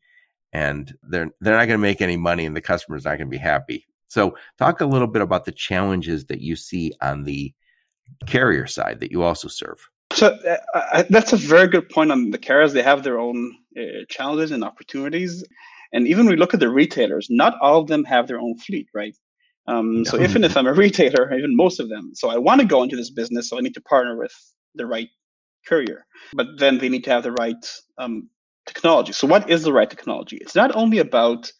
[0.53, 3.37] and they're they're not going to make any money, and the customer's not going to
[3.37, 3.85] be happy.
[4.07, 7.53] So, talk a little bit about the challenges that you see on the
[8.27, 9.89] carrier side that you also serve.
[10.11, 10.37] So
[10.73, 12.73] uh, that's a very good point on the carriers.
[12.73, 15.43] They have their own uh, challenges and opportunities.
[15.93, 18.87] And even we look at the retailers, not all of them have their own fleet,
[18.93, 19.15] right?
[19.67, 22.65] Um, so even if I'm a retailer, even most of them, so I want to
[22.65, 24.33] go into this business, so I need to partner with
[24.73, 25.09] the right
[25.67, 26.05] courier.
[26.33, 27.65] But then they need to have the right
[27.97, 28.29] um,
[28.65, 29.13] technology.
[29.13, 30.37] So what is the right technology?
[30.41, 31.51] It's not only about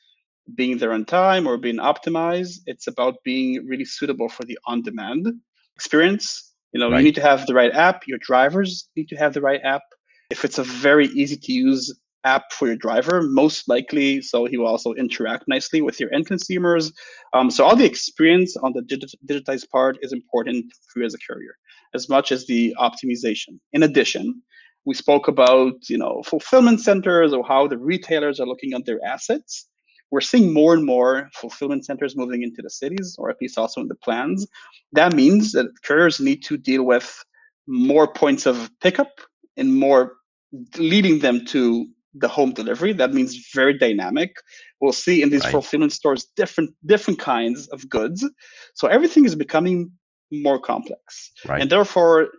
[0.56, 2.60] being there on time or being optimized.
[2.66, 5.28] It's about being really suitable for the on demand
[5.76, 6.98] experience You know, right.
[6.98, 8.04] you need to have the right app.
[8.08, 9.82] Your drivers need to have the right app.
[10.30, 14.58] If it's a very easy to use app for your driver, most likely, so he
[14.58, 16.92] will also interact nicely with your end consumers.
[17.34, 21.16] Um, so all the experience on the digit- digitized part is important for you as
[21.16, 21.56] a carrier,
[21.94, 23.60] as much as the optimization.
[23.74, 24.42] In addition,
[24.86, 29.00] we spoke about you know fulfillment centers or how the retailers are looking at their
[29.06, 29.68] assets.
[30.12, 33.82] We're seeing more and more fulfillment centers moving into the cities, or at least also
[33.82, 34.48] in the plans.
[34.94, 37.24] That means that carriers need to deal with
[37.68, 39.12] more points of pickup
[39.56, 40.14] and more
[40.78, 42.94] leading them to the home delivery.
[42.94, 44.36] That means very dynamic.
[44.82, 45.52] We'll see in these right.
[45.52, 48.28] fulfillment stores different different kinds of goods.
[48.74, 49.92] So everything is becoming
[50.32, 51.62] more complex, right.
[51.62, 52.30] and therefore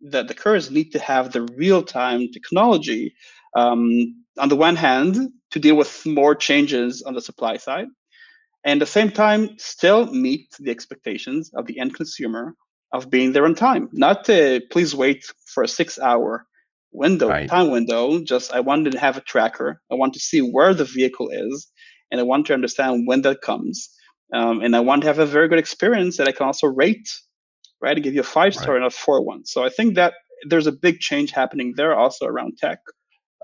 [0.00, 3.14] that the carriers need to have the real time technology.
[3.54, 5.16] Um, on the one hand,
[5.50, 7.86] to deal with more changes on the supply side,
[8.64, 12.54] and at the same time, still meet the expectations of the end consumer
[12.92, 13.88] of being there on time.
[13.92, 16.46] Not to please wait for a six hour
[16.92, 17.48] window, right.
[17.48, 18.20] time window.
[18.22, 19.80] Just I wanted to have a tracker.
[19.90, 21.70] I want to see where the vehicle is,
[22.10, 23.90] and I want to understand when that comes.
[24.32, 27.08] Um, and I want to have a very good experience that I can also rate,
[27.80, 27.94] right?
[27.94, 28.76] To give you a five star right.
[28.76, 29.44] and a four one.
[29.46, 30.14] So I think that
[30.48, 32.78] there's a big change happening there also around tech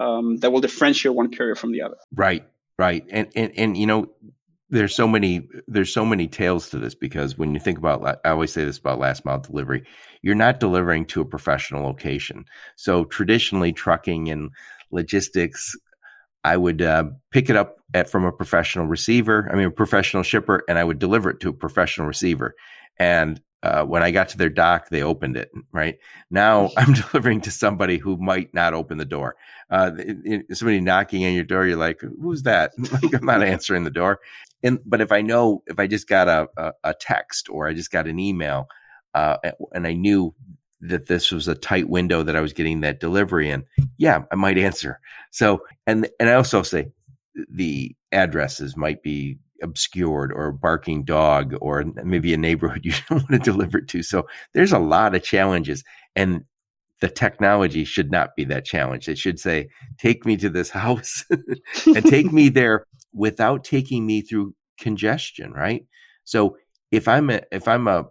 [0.00, 1.96] um, that will differentiate one carrier from the other.
[2.14, 2.44] Right,
[2.78, 4.10] right, and and and you know
[4.72, 8.30] there's so many there's so many tales to this because when you think about I
[8.30, 9.84] always say this about last mile delivery,
[10.22, 12.46] you're not delivering to a professional location.
[12.76, 14.50] So traditionally, trucking and
[14.90, 15.76] logistics,
[16.44, 19.48] I would uh, pick it up at, from a professional receiver.
[19.52, 22.54] I mean, a professional shipper, and I would deliver it to a professional receiver.
[22.98, 25.50] And uh, when I got to their dock, they opened it.
[25.72, 25.98] Right
[26.30, 29.36] now, I'm delivering to somebody who might not open the door.
[29.70, 33.42] Uh, it, it, somebody knocking on your door, you're like, "Who's that?" like, I'm not
[33.42, 34.18] answering the door.
[34.64, 37.74] And but if I know, if I just got a, a, a text or I
[37.74, 38.66] just got an email,
[39.14, 39.36] uh,
[39.72, 40.34] and I knew
[40.82, 43.64] that this was a tight window that I was getting that delivery in,
[43.98, 45.00] yeah, I might answer.
[45.30, 46.88] So, and and I also say
[47.48, 53.22] the addresses might be obscured or a barking dog or maybe a neighborhood you don't
[53.22, 54.02] want to deliver to.
[54.02, 55.84] So there's a lot of challenges
[56.16, 56.44] and
[57.00, 59.08] the technology should not be that challenge.
[59.08, 59.68] It should say,
[59.98, 61.24] take me to this house
[61.86, 65.84] and take me there without taking me through congestion, right?
[66.24, 66.56] So
[66.90, 68.06] if I'm a, if I'm a,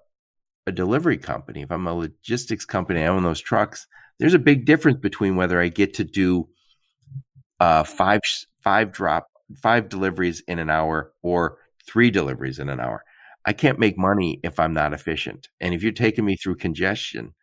[0.68, 3.88] a delivery company, if I'm a logistics company, I own those trucks,
[4.20, 6.48] there's a big difference between whether I get to do
[7.60, 8.22] uh, five,
[8.64, 13.04] five drop five deliveries in an hour or three deliveries in an hour.
[13.46, 15.50] I can't make money if I'm not efficient.
[15.60, 17.34] And if you're taking me through congestion,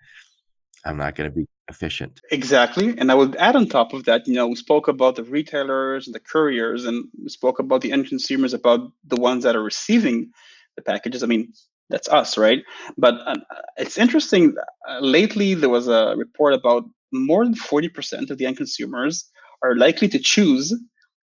[0.84, 2.20] I'm not going to be efficient.
[2.30, 2.96] Exactly.
[2.98, 6.06] And I would add on top of that, you know, we spoke about the retailers
[6.06, 9.62] and the couriers, and we spoke about the end consumers, about the ones that are
[9.62, 10.30] receiving
[10.76, 11.22] the packages.
[11.22, 11.52] I mean,
[11.90, 12.62] that's us, right?
[12.96, 13.36] But uh,
[13.76, 14.54] it's interesting.
[14.88, 19.30] Uh, lately, there was a report about more than 40% of the end consumers
[19.62, 20.74] are likely to choose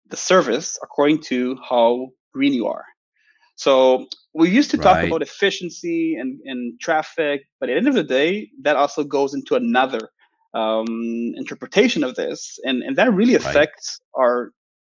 [0.09, 2.85] the service according to how green you are.
[3.57, 7.95] So we used to talk about efficiency and, and traffic, but at the end of
[7.95, 10.11] the day, that also goes into another
[10.55, 14.23] um, interpretation of this, and, and that really affects right.
[14.23, 14.53] our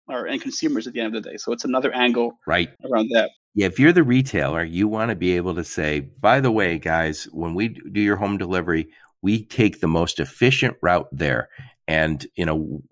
[0.09, 1.37] our end consumers at the end of the day.
[1.37, 3.31] So it's another angle right around that.
[3.55, 6.79] Yeah, if you're the retailer, you want to be able to say, by the way,
[6.79, 8.89] guys, when we do your home delivery,
[9.21, 11.49] we take the most efficient route there.
[11.87, 12.83] And, you know,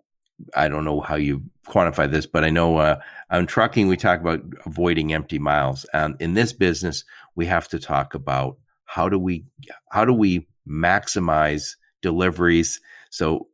[0.55, 4.21] I don't know how you quantify this, but I know uh, on trucking we talk
[4.21, 9.19] about avoiding empty miles, and in this business we have to talk about how do
[9.19, 9.45] we
[9.91, 13.49] how do we maximize deliveries so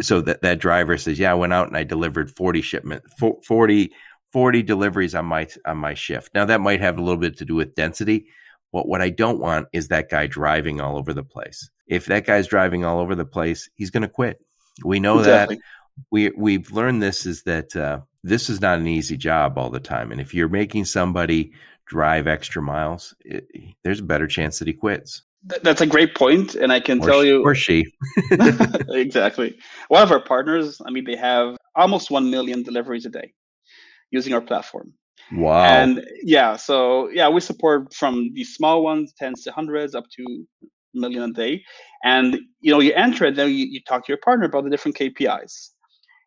[0.00, 3.92] so that that driver says, yeah, I went out and I delivered forty shipment 40,
[4.32, 6.34] 40 deliveries on my on my shift.
[6.34, 8.26] Now that might have a little bit to do with density,
[8.72, 11.70] but what I don't want is that guy driving all over the place.
[11.86, 14.40] If that guy's driving all over the place, he's going to quit.
[14.84, 15.56] We know exactly.
[15.56, 15.62] that
[16.10, 19.80] we we've learned this is that uh, this is not an easy job all the
[19.80, 21.52] time, and if you're making somebody
[21.86, 23.48] drive extra miles, it,
[23.82, 25.22] there's a better chance that he quits.
[25.42, 27.86] That's a great point, and I can or tell she, you, or she,
[28.90, 29.56] exactly.
[29.88, 33.32] One of our partners, I mean, they have almost one million deliveries a day
[34.10, 34.92] using our platform.
[35.32, 35.64] Wow!
[35.64, 40.46] And yeah, so yeah, we support from the small ones, tens to hundreds, up to
[40.94, 41.62] million a day.
[42.04, 44.70] And you know, you enter it, then you, you talk to your partner about the
[44.70, 45.70] different KPIs.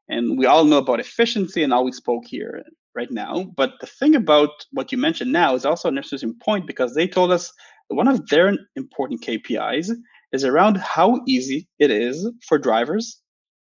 [0.09, 2.63] And we all know about efficiency and all we spoke here
[2.95, 3.45] right now.
[3.55, 7.07] But the thing about what you mentioned now is also an interesting point because they
[7.07, 7.51] told us
[7.87, 9.91] one of their important KPIs
[10.31, 13.21] is around how easy it is for drivers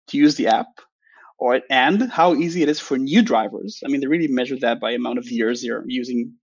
[0.09, 0.67] to use the app
[1.37, 3.81] or and how easy it is for new drivers.
[3.85, 6.33] I mean, they really measure that by amount of years they're using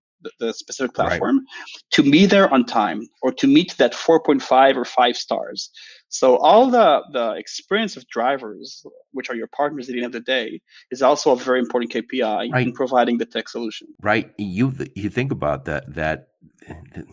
[0.40, 1.46] the, specific platform, right.
[1.92, 5.70] to be there on time or to meet that 4.5 or 5 stars.
[6.08, 10.12] So all the, the experience of drivers, which are your partners at the end of
[10.12, 10.60] the day,
[10.90, 12.66] is also a very important KPI right.
[12.66, 13.88] in providing the tech solution.
[14.00, 14.32] Right.
[14.38, 16.28] You you think about that that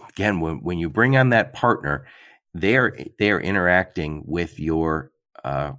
[0.10, 2.06] again when when you bring on that partner,
[2.54, 5.12] they're they're interacting with your
[5.44, 5.74] uh,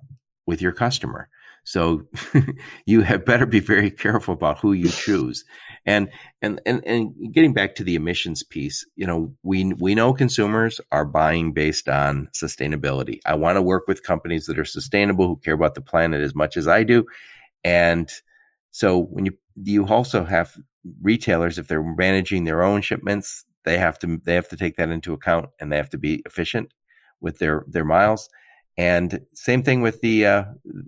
[0.46, 1.28] with your customer.
[1.64, 2.02] So
[2.86, 5.44] you have better be very careful about who you choose.
[5.86, 10.14] And, and, and, and getting back to the emissions piece, you know, we, we know
[10.14, 13.20] consumers are buying based on sustainability.
[13.26, 16.34] I want to work with companies that are sustainable, who care about the planet as
[16.34, 17.04] much as I do.
[17.64, 18.10] And
[18.70, 20.56] so when you, you also have
[21.02, 24.88] retailers, if they're managing their own shipments, they have to, they have to take that
[24.88, 26.72] into account and they have to be efficient
[27.20, 28.28] with their, their miles.
[28.76, 30.44] And same thing with the, uh,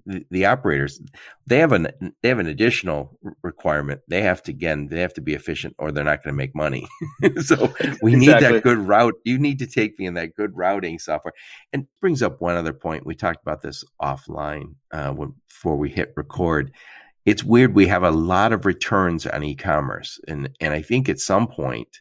[0.06, 1.00] the, the operators.
[1.46, 1.88] They have an
[2.20, 4.00] they have an additional requirement.
[4.08, 6.56] They have to again they have to be efficient, or they're not going to make
[6.56, 6.88] money.
[7.42, 7.72] so
[8.02, 8.18] we exactly.
[8.18, 9.14] need that good route.
[9.24, 11.34] You need to take me in that good routing software.
[11.72, 13.06] And brings up one other point.
[13.06, 15.14] We talked about this offline uh,
[15.48, 16.72] before we hit record.
[17.24, 17.74] It's weird.
[17.74, 22.00] We have a lot of returns on e-commerce, and and I think at some point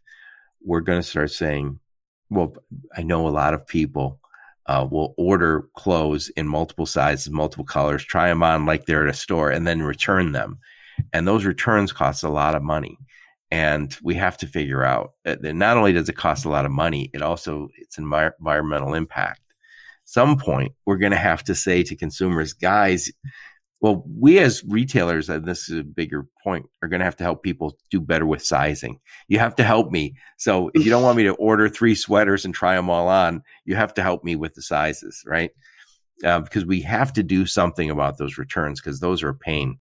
[0.63, 1.79] we're going to start saying,
[2.31, 2.55] well,
[2.97, 4.19] I know a lot of people
[4.67, 9.13] uh, will order clothes in multiple sizes, multiple colors, try them on like they're at
[9.13, 10.59] a store, and then return them.
[11.13, 12.97] And those returns cost a lot of money.
[13.51, 16.71] And we have to figure out that not only does it cost a lot of
[16.71, 19.41] money, it also it's environmental impact.
[20.03, 23.11] Some point we're going to have to say to consumers, guys,
[23.85, 27.23] well, we as retailers, and this is a bigger point, are going to have to
[27.23, 28.99] help people do better with sizing.
[29.27, 30.15] You have to help me.
[30.39, 33.43] So if you don't want me to order three sweaters and try them all on,
[33.63, 35.51] you have to help me with the sizes, right?
[36.23, 39.77] Uh, because we have to do something about those returns because those are a pain.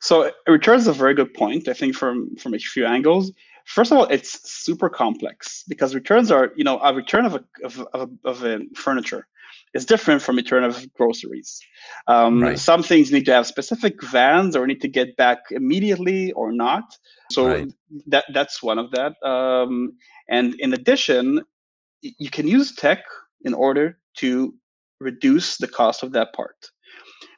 [0.00, 1.66] So returns is a very good point.
[1.66, 3.32] I think from from a few angles.
[3.64, 7.44] First of all, it's super complex because returns are, you know, a return of a
[7.64, 9.26] of, of, of a furniture
[9.74, 11.60] is different from return of groceries.
[12.06, 12.58] Um, right.
[12.58, 16.84] Some things need to have specific vans or need to get back immediately or not.
[17.30, 17.72] So right.
[18.08, 19.12] that that's one of that.
[19.26, 19.92] Um,
[20.28, 21.42] and in addition,
[22.02, 23.04] you can use tech
[23.42, 24.54] in order to
[25.00, 26.56] reduce the cost of that part.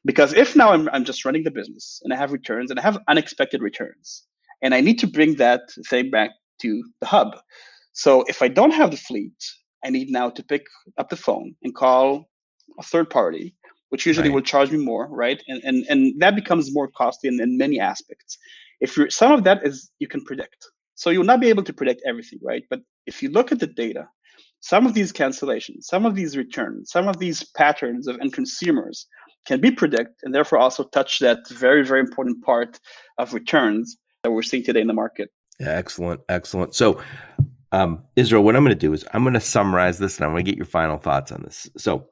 [0.04, 2.82] Because if now I'm, I'm just running the business and I have returns and I
[2.82, 4.24] have unexpected returns
[4.62, 6.30] and I need to bring that thing back
[6.62, 7.36] to the hub.
[7.92, 9.34] So if I don't have the fleet
[9.84, 10.66] I need now to pick
[10.98, 12.28] up the phone and call
[12.78, 13.54] a third party,
[13.90, 14.34] which usually right.
[14.34, 15.42] will charge me more, right?
[15.48, 18.38] And and and that becomes more costly in, in many aspects.
[18.80, 20.66] If you're some of that is you can predict.
[20.94, 22.64] So you'll not be able to predict everything, right?
[22.70, 24.08] But if you look at the data,
[24.60, 29.06] some of these cancellations, some of these returns, some of these patterns of end consumers
[29.44, 32.78] can be predicted and therefore also touch that very, very important part
[33.18, 35.30] of returns that we're seeing today in the market.
[35.58, 36.74] Yeah, excellent, excellent.
[36.74, 37.02] So
[37.72, 40.32] um, Israel, what I'm going to do is I'm going to summarize this and I'm
[40.32, 41.68] going to get your final thoughts on this.
[41.76, 42.06] So,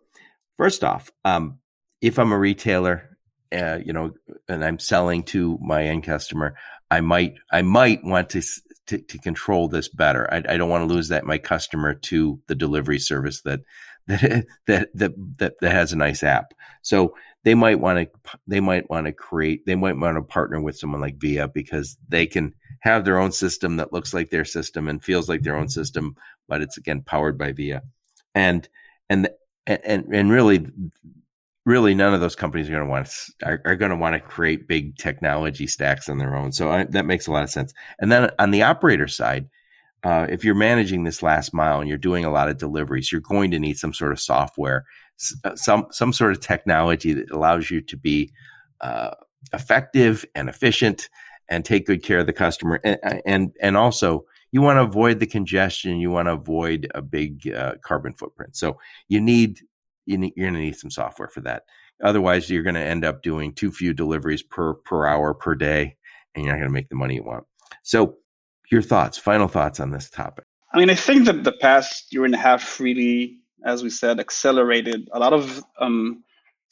[0.56, 1.58] first off, um,
[2.00, 3.18] if I'm a retailer,
[3.52, 4.12] uh, you know,
[4.48, 6.56] and I'm selling to my end customer,
[6.90, 8.42] I might I might want to
[8.86, 10.32] to, to control this better.
[10.32, 13.60] I, I, don't want to lose that my customer to the delivery service that
[14.06, 16.52] that that that that, has a nice app.
[16.82, 20.60] So they might want to they might want to create they might want to partner
[20.60, 24.44] with someone like Via because they can have their own system that looks like their
[24.44, 26.16] system and feels like their own system,
[26.48, 27.82] but it's again powered by Via,
[28.34, 28.68] and
[29.08, 29.28] and
[29.66, 30.66] and and really,
[31.64, 34.14] really none of those companies are going to want to, are, are going to want
[34.14, 36.52] to create big technology stacks on their own.
[36.52, 37.72] So I, that makes a lot of sense.
[37.98, 39.48] And then on the operator side,
[40.02, 43.20] uh, if you're managing this last mile and you're doing a lot of deliveries, you're
[43.20, 44.84] going to need some sort of software,
[45.44, 48.30] uh, some some sort of technology that allows you to be
[48.80, 49.10] uh,
[49.52, 51.08] effective and efficient
[51.48, 52.80] and take good care of the customer.
[52.84, 56.00] And and, and also, you want to avoid the congestion.
[56.00, 58.56] You want to avoid a big uh, carbon footprint.
[58.56, 59.60] So you need
[60.06, 61.64] you need, you're going to need some software for that.
[62.02, 65.96] Otherwise, you're going to end up doing too few deliveries per per hour per day,
[66.34, 67.44] and you're not going to make the money you want.
[67.82, 68.16] So,
[68.70, 70.44] your thoughts, final thoughts on this topic.
[70.72, 74.20] I mean, I think that the past year and a half really, as we said,
[74.20, 76.22] accelerated a lot of um,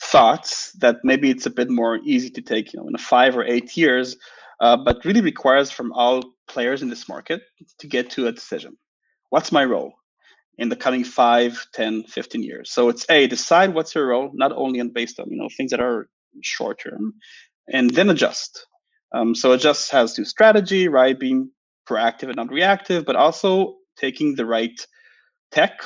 [0.01, 2.72] thoughts that maybe it's a bit more easy to take.
[2.72, 4.16] You know, in five or eight years,
[4.61, 7.43] uh, but really requires from all players in this market
[7.79, 8.77] to get to a decision.
[9.31, 9.93] What's my role
[10.57, 12.70] in the coming 5, 10, 15 years?
[12.70, 15.72] So it's A, decide what's your role, not only on based on, you know, things
[15.72, 16.09] that are
[16.41, 17.14] short term,
[17.72, 18.66] and then adjust.
[19.12, 21.18] Um, so adjust has to strategy, right?
[21.18, 21.51] Being
[21.89, 24.78] proactive and not reactive, but also taking the right
[25.51, 25.80] tech.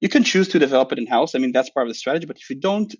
[0.00, 1.34] You can choose to develop it in house.
[1.34, 2.26] I mean, that's part of the strategy.
[2.26, 2.94] But if you don't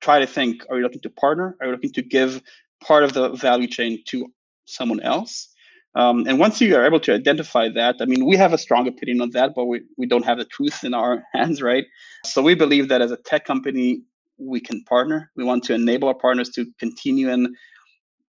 [0.00, 1.56] try to think, are you looking to partner?
[1.60, 2.42] Are you looking to give
[2.82, 4.26] part of the value chain to
[4.70, 5.48] someone else,
[5.96, 8.86] Um, and once you are able to identify that, I mean, we have a strong
[8.86, 11.84] opinion on that, but we, we don't have the truth in our hands, right?
[12.24, 14.02] So we believe that as a tech company,
[14.38, 15.32] we can partner.
[15.36, 17.48] We want to enable our partners to continue and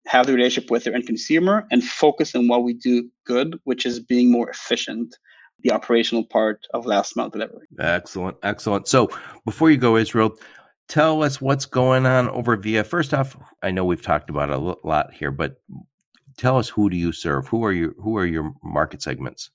[0.09, 3.85] have the relationship with their end consumer and focus on what we do good, which
[3.85, 5.15] is being more efficient,
[5.61, 7.67] the operational part of last mile delivery.
[7.79, 8.37] Excellent.
[8.43, 8.89] Excellent.
[8.89, 9.11] So
[9.45, 10.35] before you go, Israel,
[10.89, 12.85] tell us what's going on over Via.
[12.85, 15.61] First off, I know we've talked about a lot here, but
[16.39, 17.47] tell us who do you serve?
[17.49, 19.51] Who are your who are your market segments?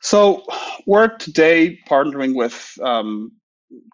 [0.00, 0.42] So
[0.86, 3.32] we're today partnering with um,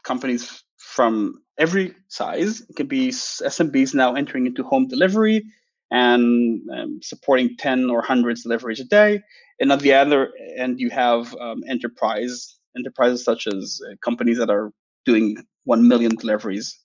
[0.04, 2.62] companies from every size.
[2.62, 5.44] It could be SMBs now entering into home delivery
[5.90, 9.20] and um, supporting 10 or hundreds deliveries a day.
[9.60, 14.48] And at the other end, you have um, enterprise enterprises such as uh, companies that
[14.48, 14.72] are
[15.04, 16.78] doing 1 million deliveries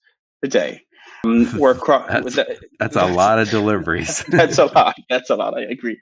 [0.43, 0.81] a day.
[1.23, 4.23] Um, we're that's, that, that's a lot of deliveries.
[4.27, 4.95] that's a lot.
[5.09, 5.57] That's a lot.
[5.57, 5.99] I agree.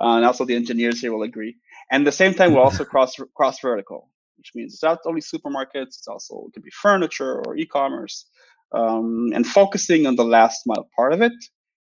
[0.00, 1.56] Uh, and also the engineers here will agree.
[1.90, 4.10] And at the same time, we're also cross cross vertical
[4.48, 8.26] which means it's not only supermarkets, it's also it could be furniture or e-commerce,
[8.72, 11.32] um, and focusing on the last mile part of it.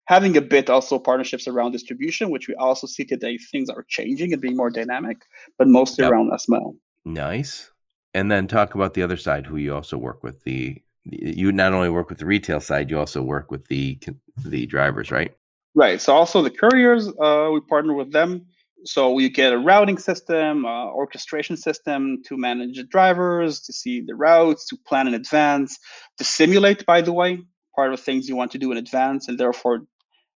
[0.05, 4.33] Having a bit also partnerships around distribution, which we also see today things are changing
[4.33, 5.17] and being more dynamic,
[5.57, 6.11] but mostly yep.
[6.11, 6.75] around last mile.
[7.05, 7.71] Nice.
[8.13, 10.43] And then talk about the other side, who you also work with.
[10.43, 13.97] The you not only work with the retail side, you also work with the
[14.45, 15.35] the drivers, right?
[15.75, 15.99] Right.
[15.99, 18.45] So also the couriers, uh, we partner with them
[18.85, 24.01] so you get a routing system, uh, orchestration system to manage the drivers, to see
[24.01, 25.77] the routes, to plan in advance,
[26.17, 27.39] to simulate, by the way,
[27.75, 29.81] part of the things you want to do in advance, and therefore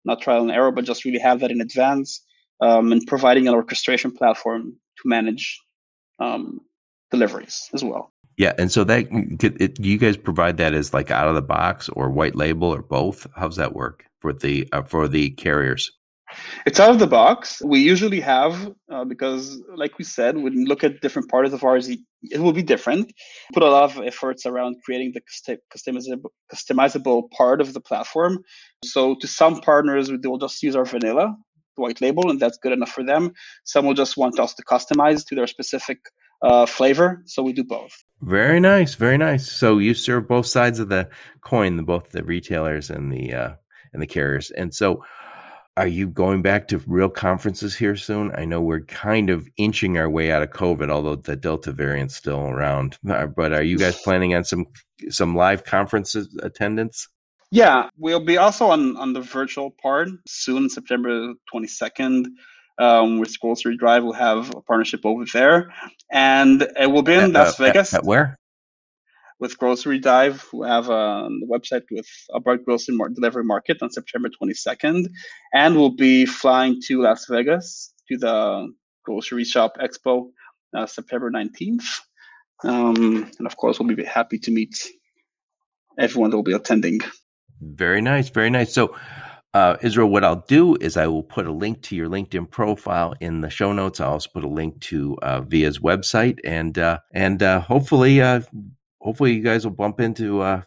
[0.04, 2.22] not trial and error, but just really have that in advance,
[2.62, 5.60] um, and providing an orchestration platform to manage
[6.20, 6.62] um,
[7.12, 8.12] deliveries as well.
[8.38, 11.42] Yeah, and so that it, do you guys provide that as like out of the
[11.42, 13.26] box or white label or both?
[13.36, 15.92] How's that work for the uh, for the carriers?
[16.66, 17.62] It's out of the box.
[17.64, 21.64] We usually have, uh, because like we said, when we look at different parts of
[21.64, 23.14] ours, it will be different.
[23.54, 25.22] Put a lot of efforts around creating the
[25.76, 28.44] customizable, customizable part of the platform.
[28.84, 31.36] So to some partners, they will just use our vanilla
[31.76, 33.34] white label, and that's good enough for them.
[33.66, 36.00] Some will just want us to customize to their specific
[36.42, 37.22] uh, flavor.
[37.26, 37.92] So we do both.
[38.22, 39.52] Very nice, very nice.
[39.52, 41.10] So you serve both sides of the
[41.42, 43.52] coin, both the retailers and the uh,
[43.94, 44.52] and the carriers.
[44.52, 45.04] And so,
[45.78, 48.32] are you going back to real conferences here soon?
[48.36, 52.16] I know we're kind of inching our way out of COVID, although the Delta variant's
[52.16, 52.98] still around.
[53.08, 54.66] Uh, but are you guys planning on some
[55.10, 57.10] some live conferences attendance?
[57.52, 62.28] Yeah, we'll be also on on the virtual part soon, September twenty second.
[62.78, 65.74] Um, with Grocery Dive, we'll have a partnership over there,
[66.12, 67.94] and it will be in at, Las uh, Vegas.
[67.94, 68.38] At, at where?
[69.40, 75.08] With Grocery Dive, who have a website with Upright Grocery Delivery Market on September 22nd.
[75.54, 78.74] And we'll be flying to Las Vegas to the
[79.04, 80.30] Grocery Shop Expo
[80.76, 82.00] uh, September 19th.
[82.64, 84.88] Um, and of course, we'll be happy to meet
[86.00, 87.02] everyone that will be attending.
[87.62, 88.30] Very nice.
[88.30, 88.74] Very nice.
[88.74, 88.96] So,
[89.54, 93.14] uh, Israel, what I'll do is I will put a link to your LinkedIn profile
[93.22, 94.02] in the show notes.
[94.02, 98.42] I'll also put a link to uh, Via's website, and uh, and uh, hopefully uh,
[99.06, 100.62] hopefully you guys will bump into uh,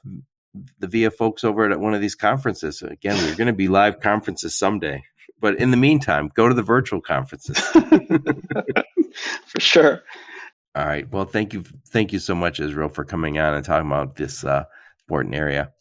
[0.78, 2.80] the Via folks over at one of these conferences.
[2.82, 5.02] Again, we're going to be live conferences someday.
[5.40, 7.58] But in the meantime, go to the virtual conferences.
[9.46, 10.02] for sure.
[10.74, 11.10] All right.
[11.10, 11.64] Well, thank you.
[11.88, 14.64] Thank you so much, Israel, for coming on and talking about this uh,
[15.06, 15.72] important area.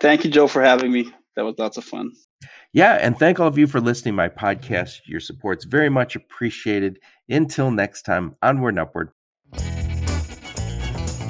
[0.00, 1.10] Thank you, Joe, for having me.
[1.36, 2.12] That was lots of fun.
[2.72, 2.94] Yeah.
[2.94, 5.00] And thank all of you for listening my podcast.
[5.06, 6.98] Your support's very much appreciated.
[7.30, 9.10] Until next time, onward and upward.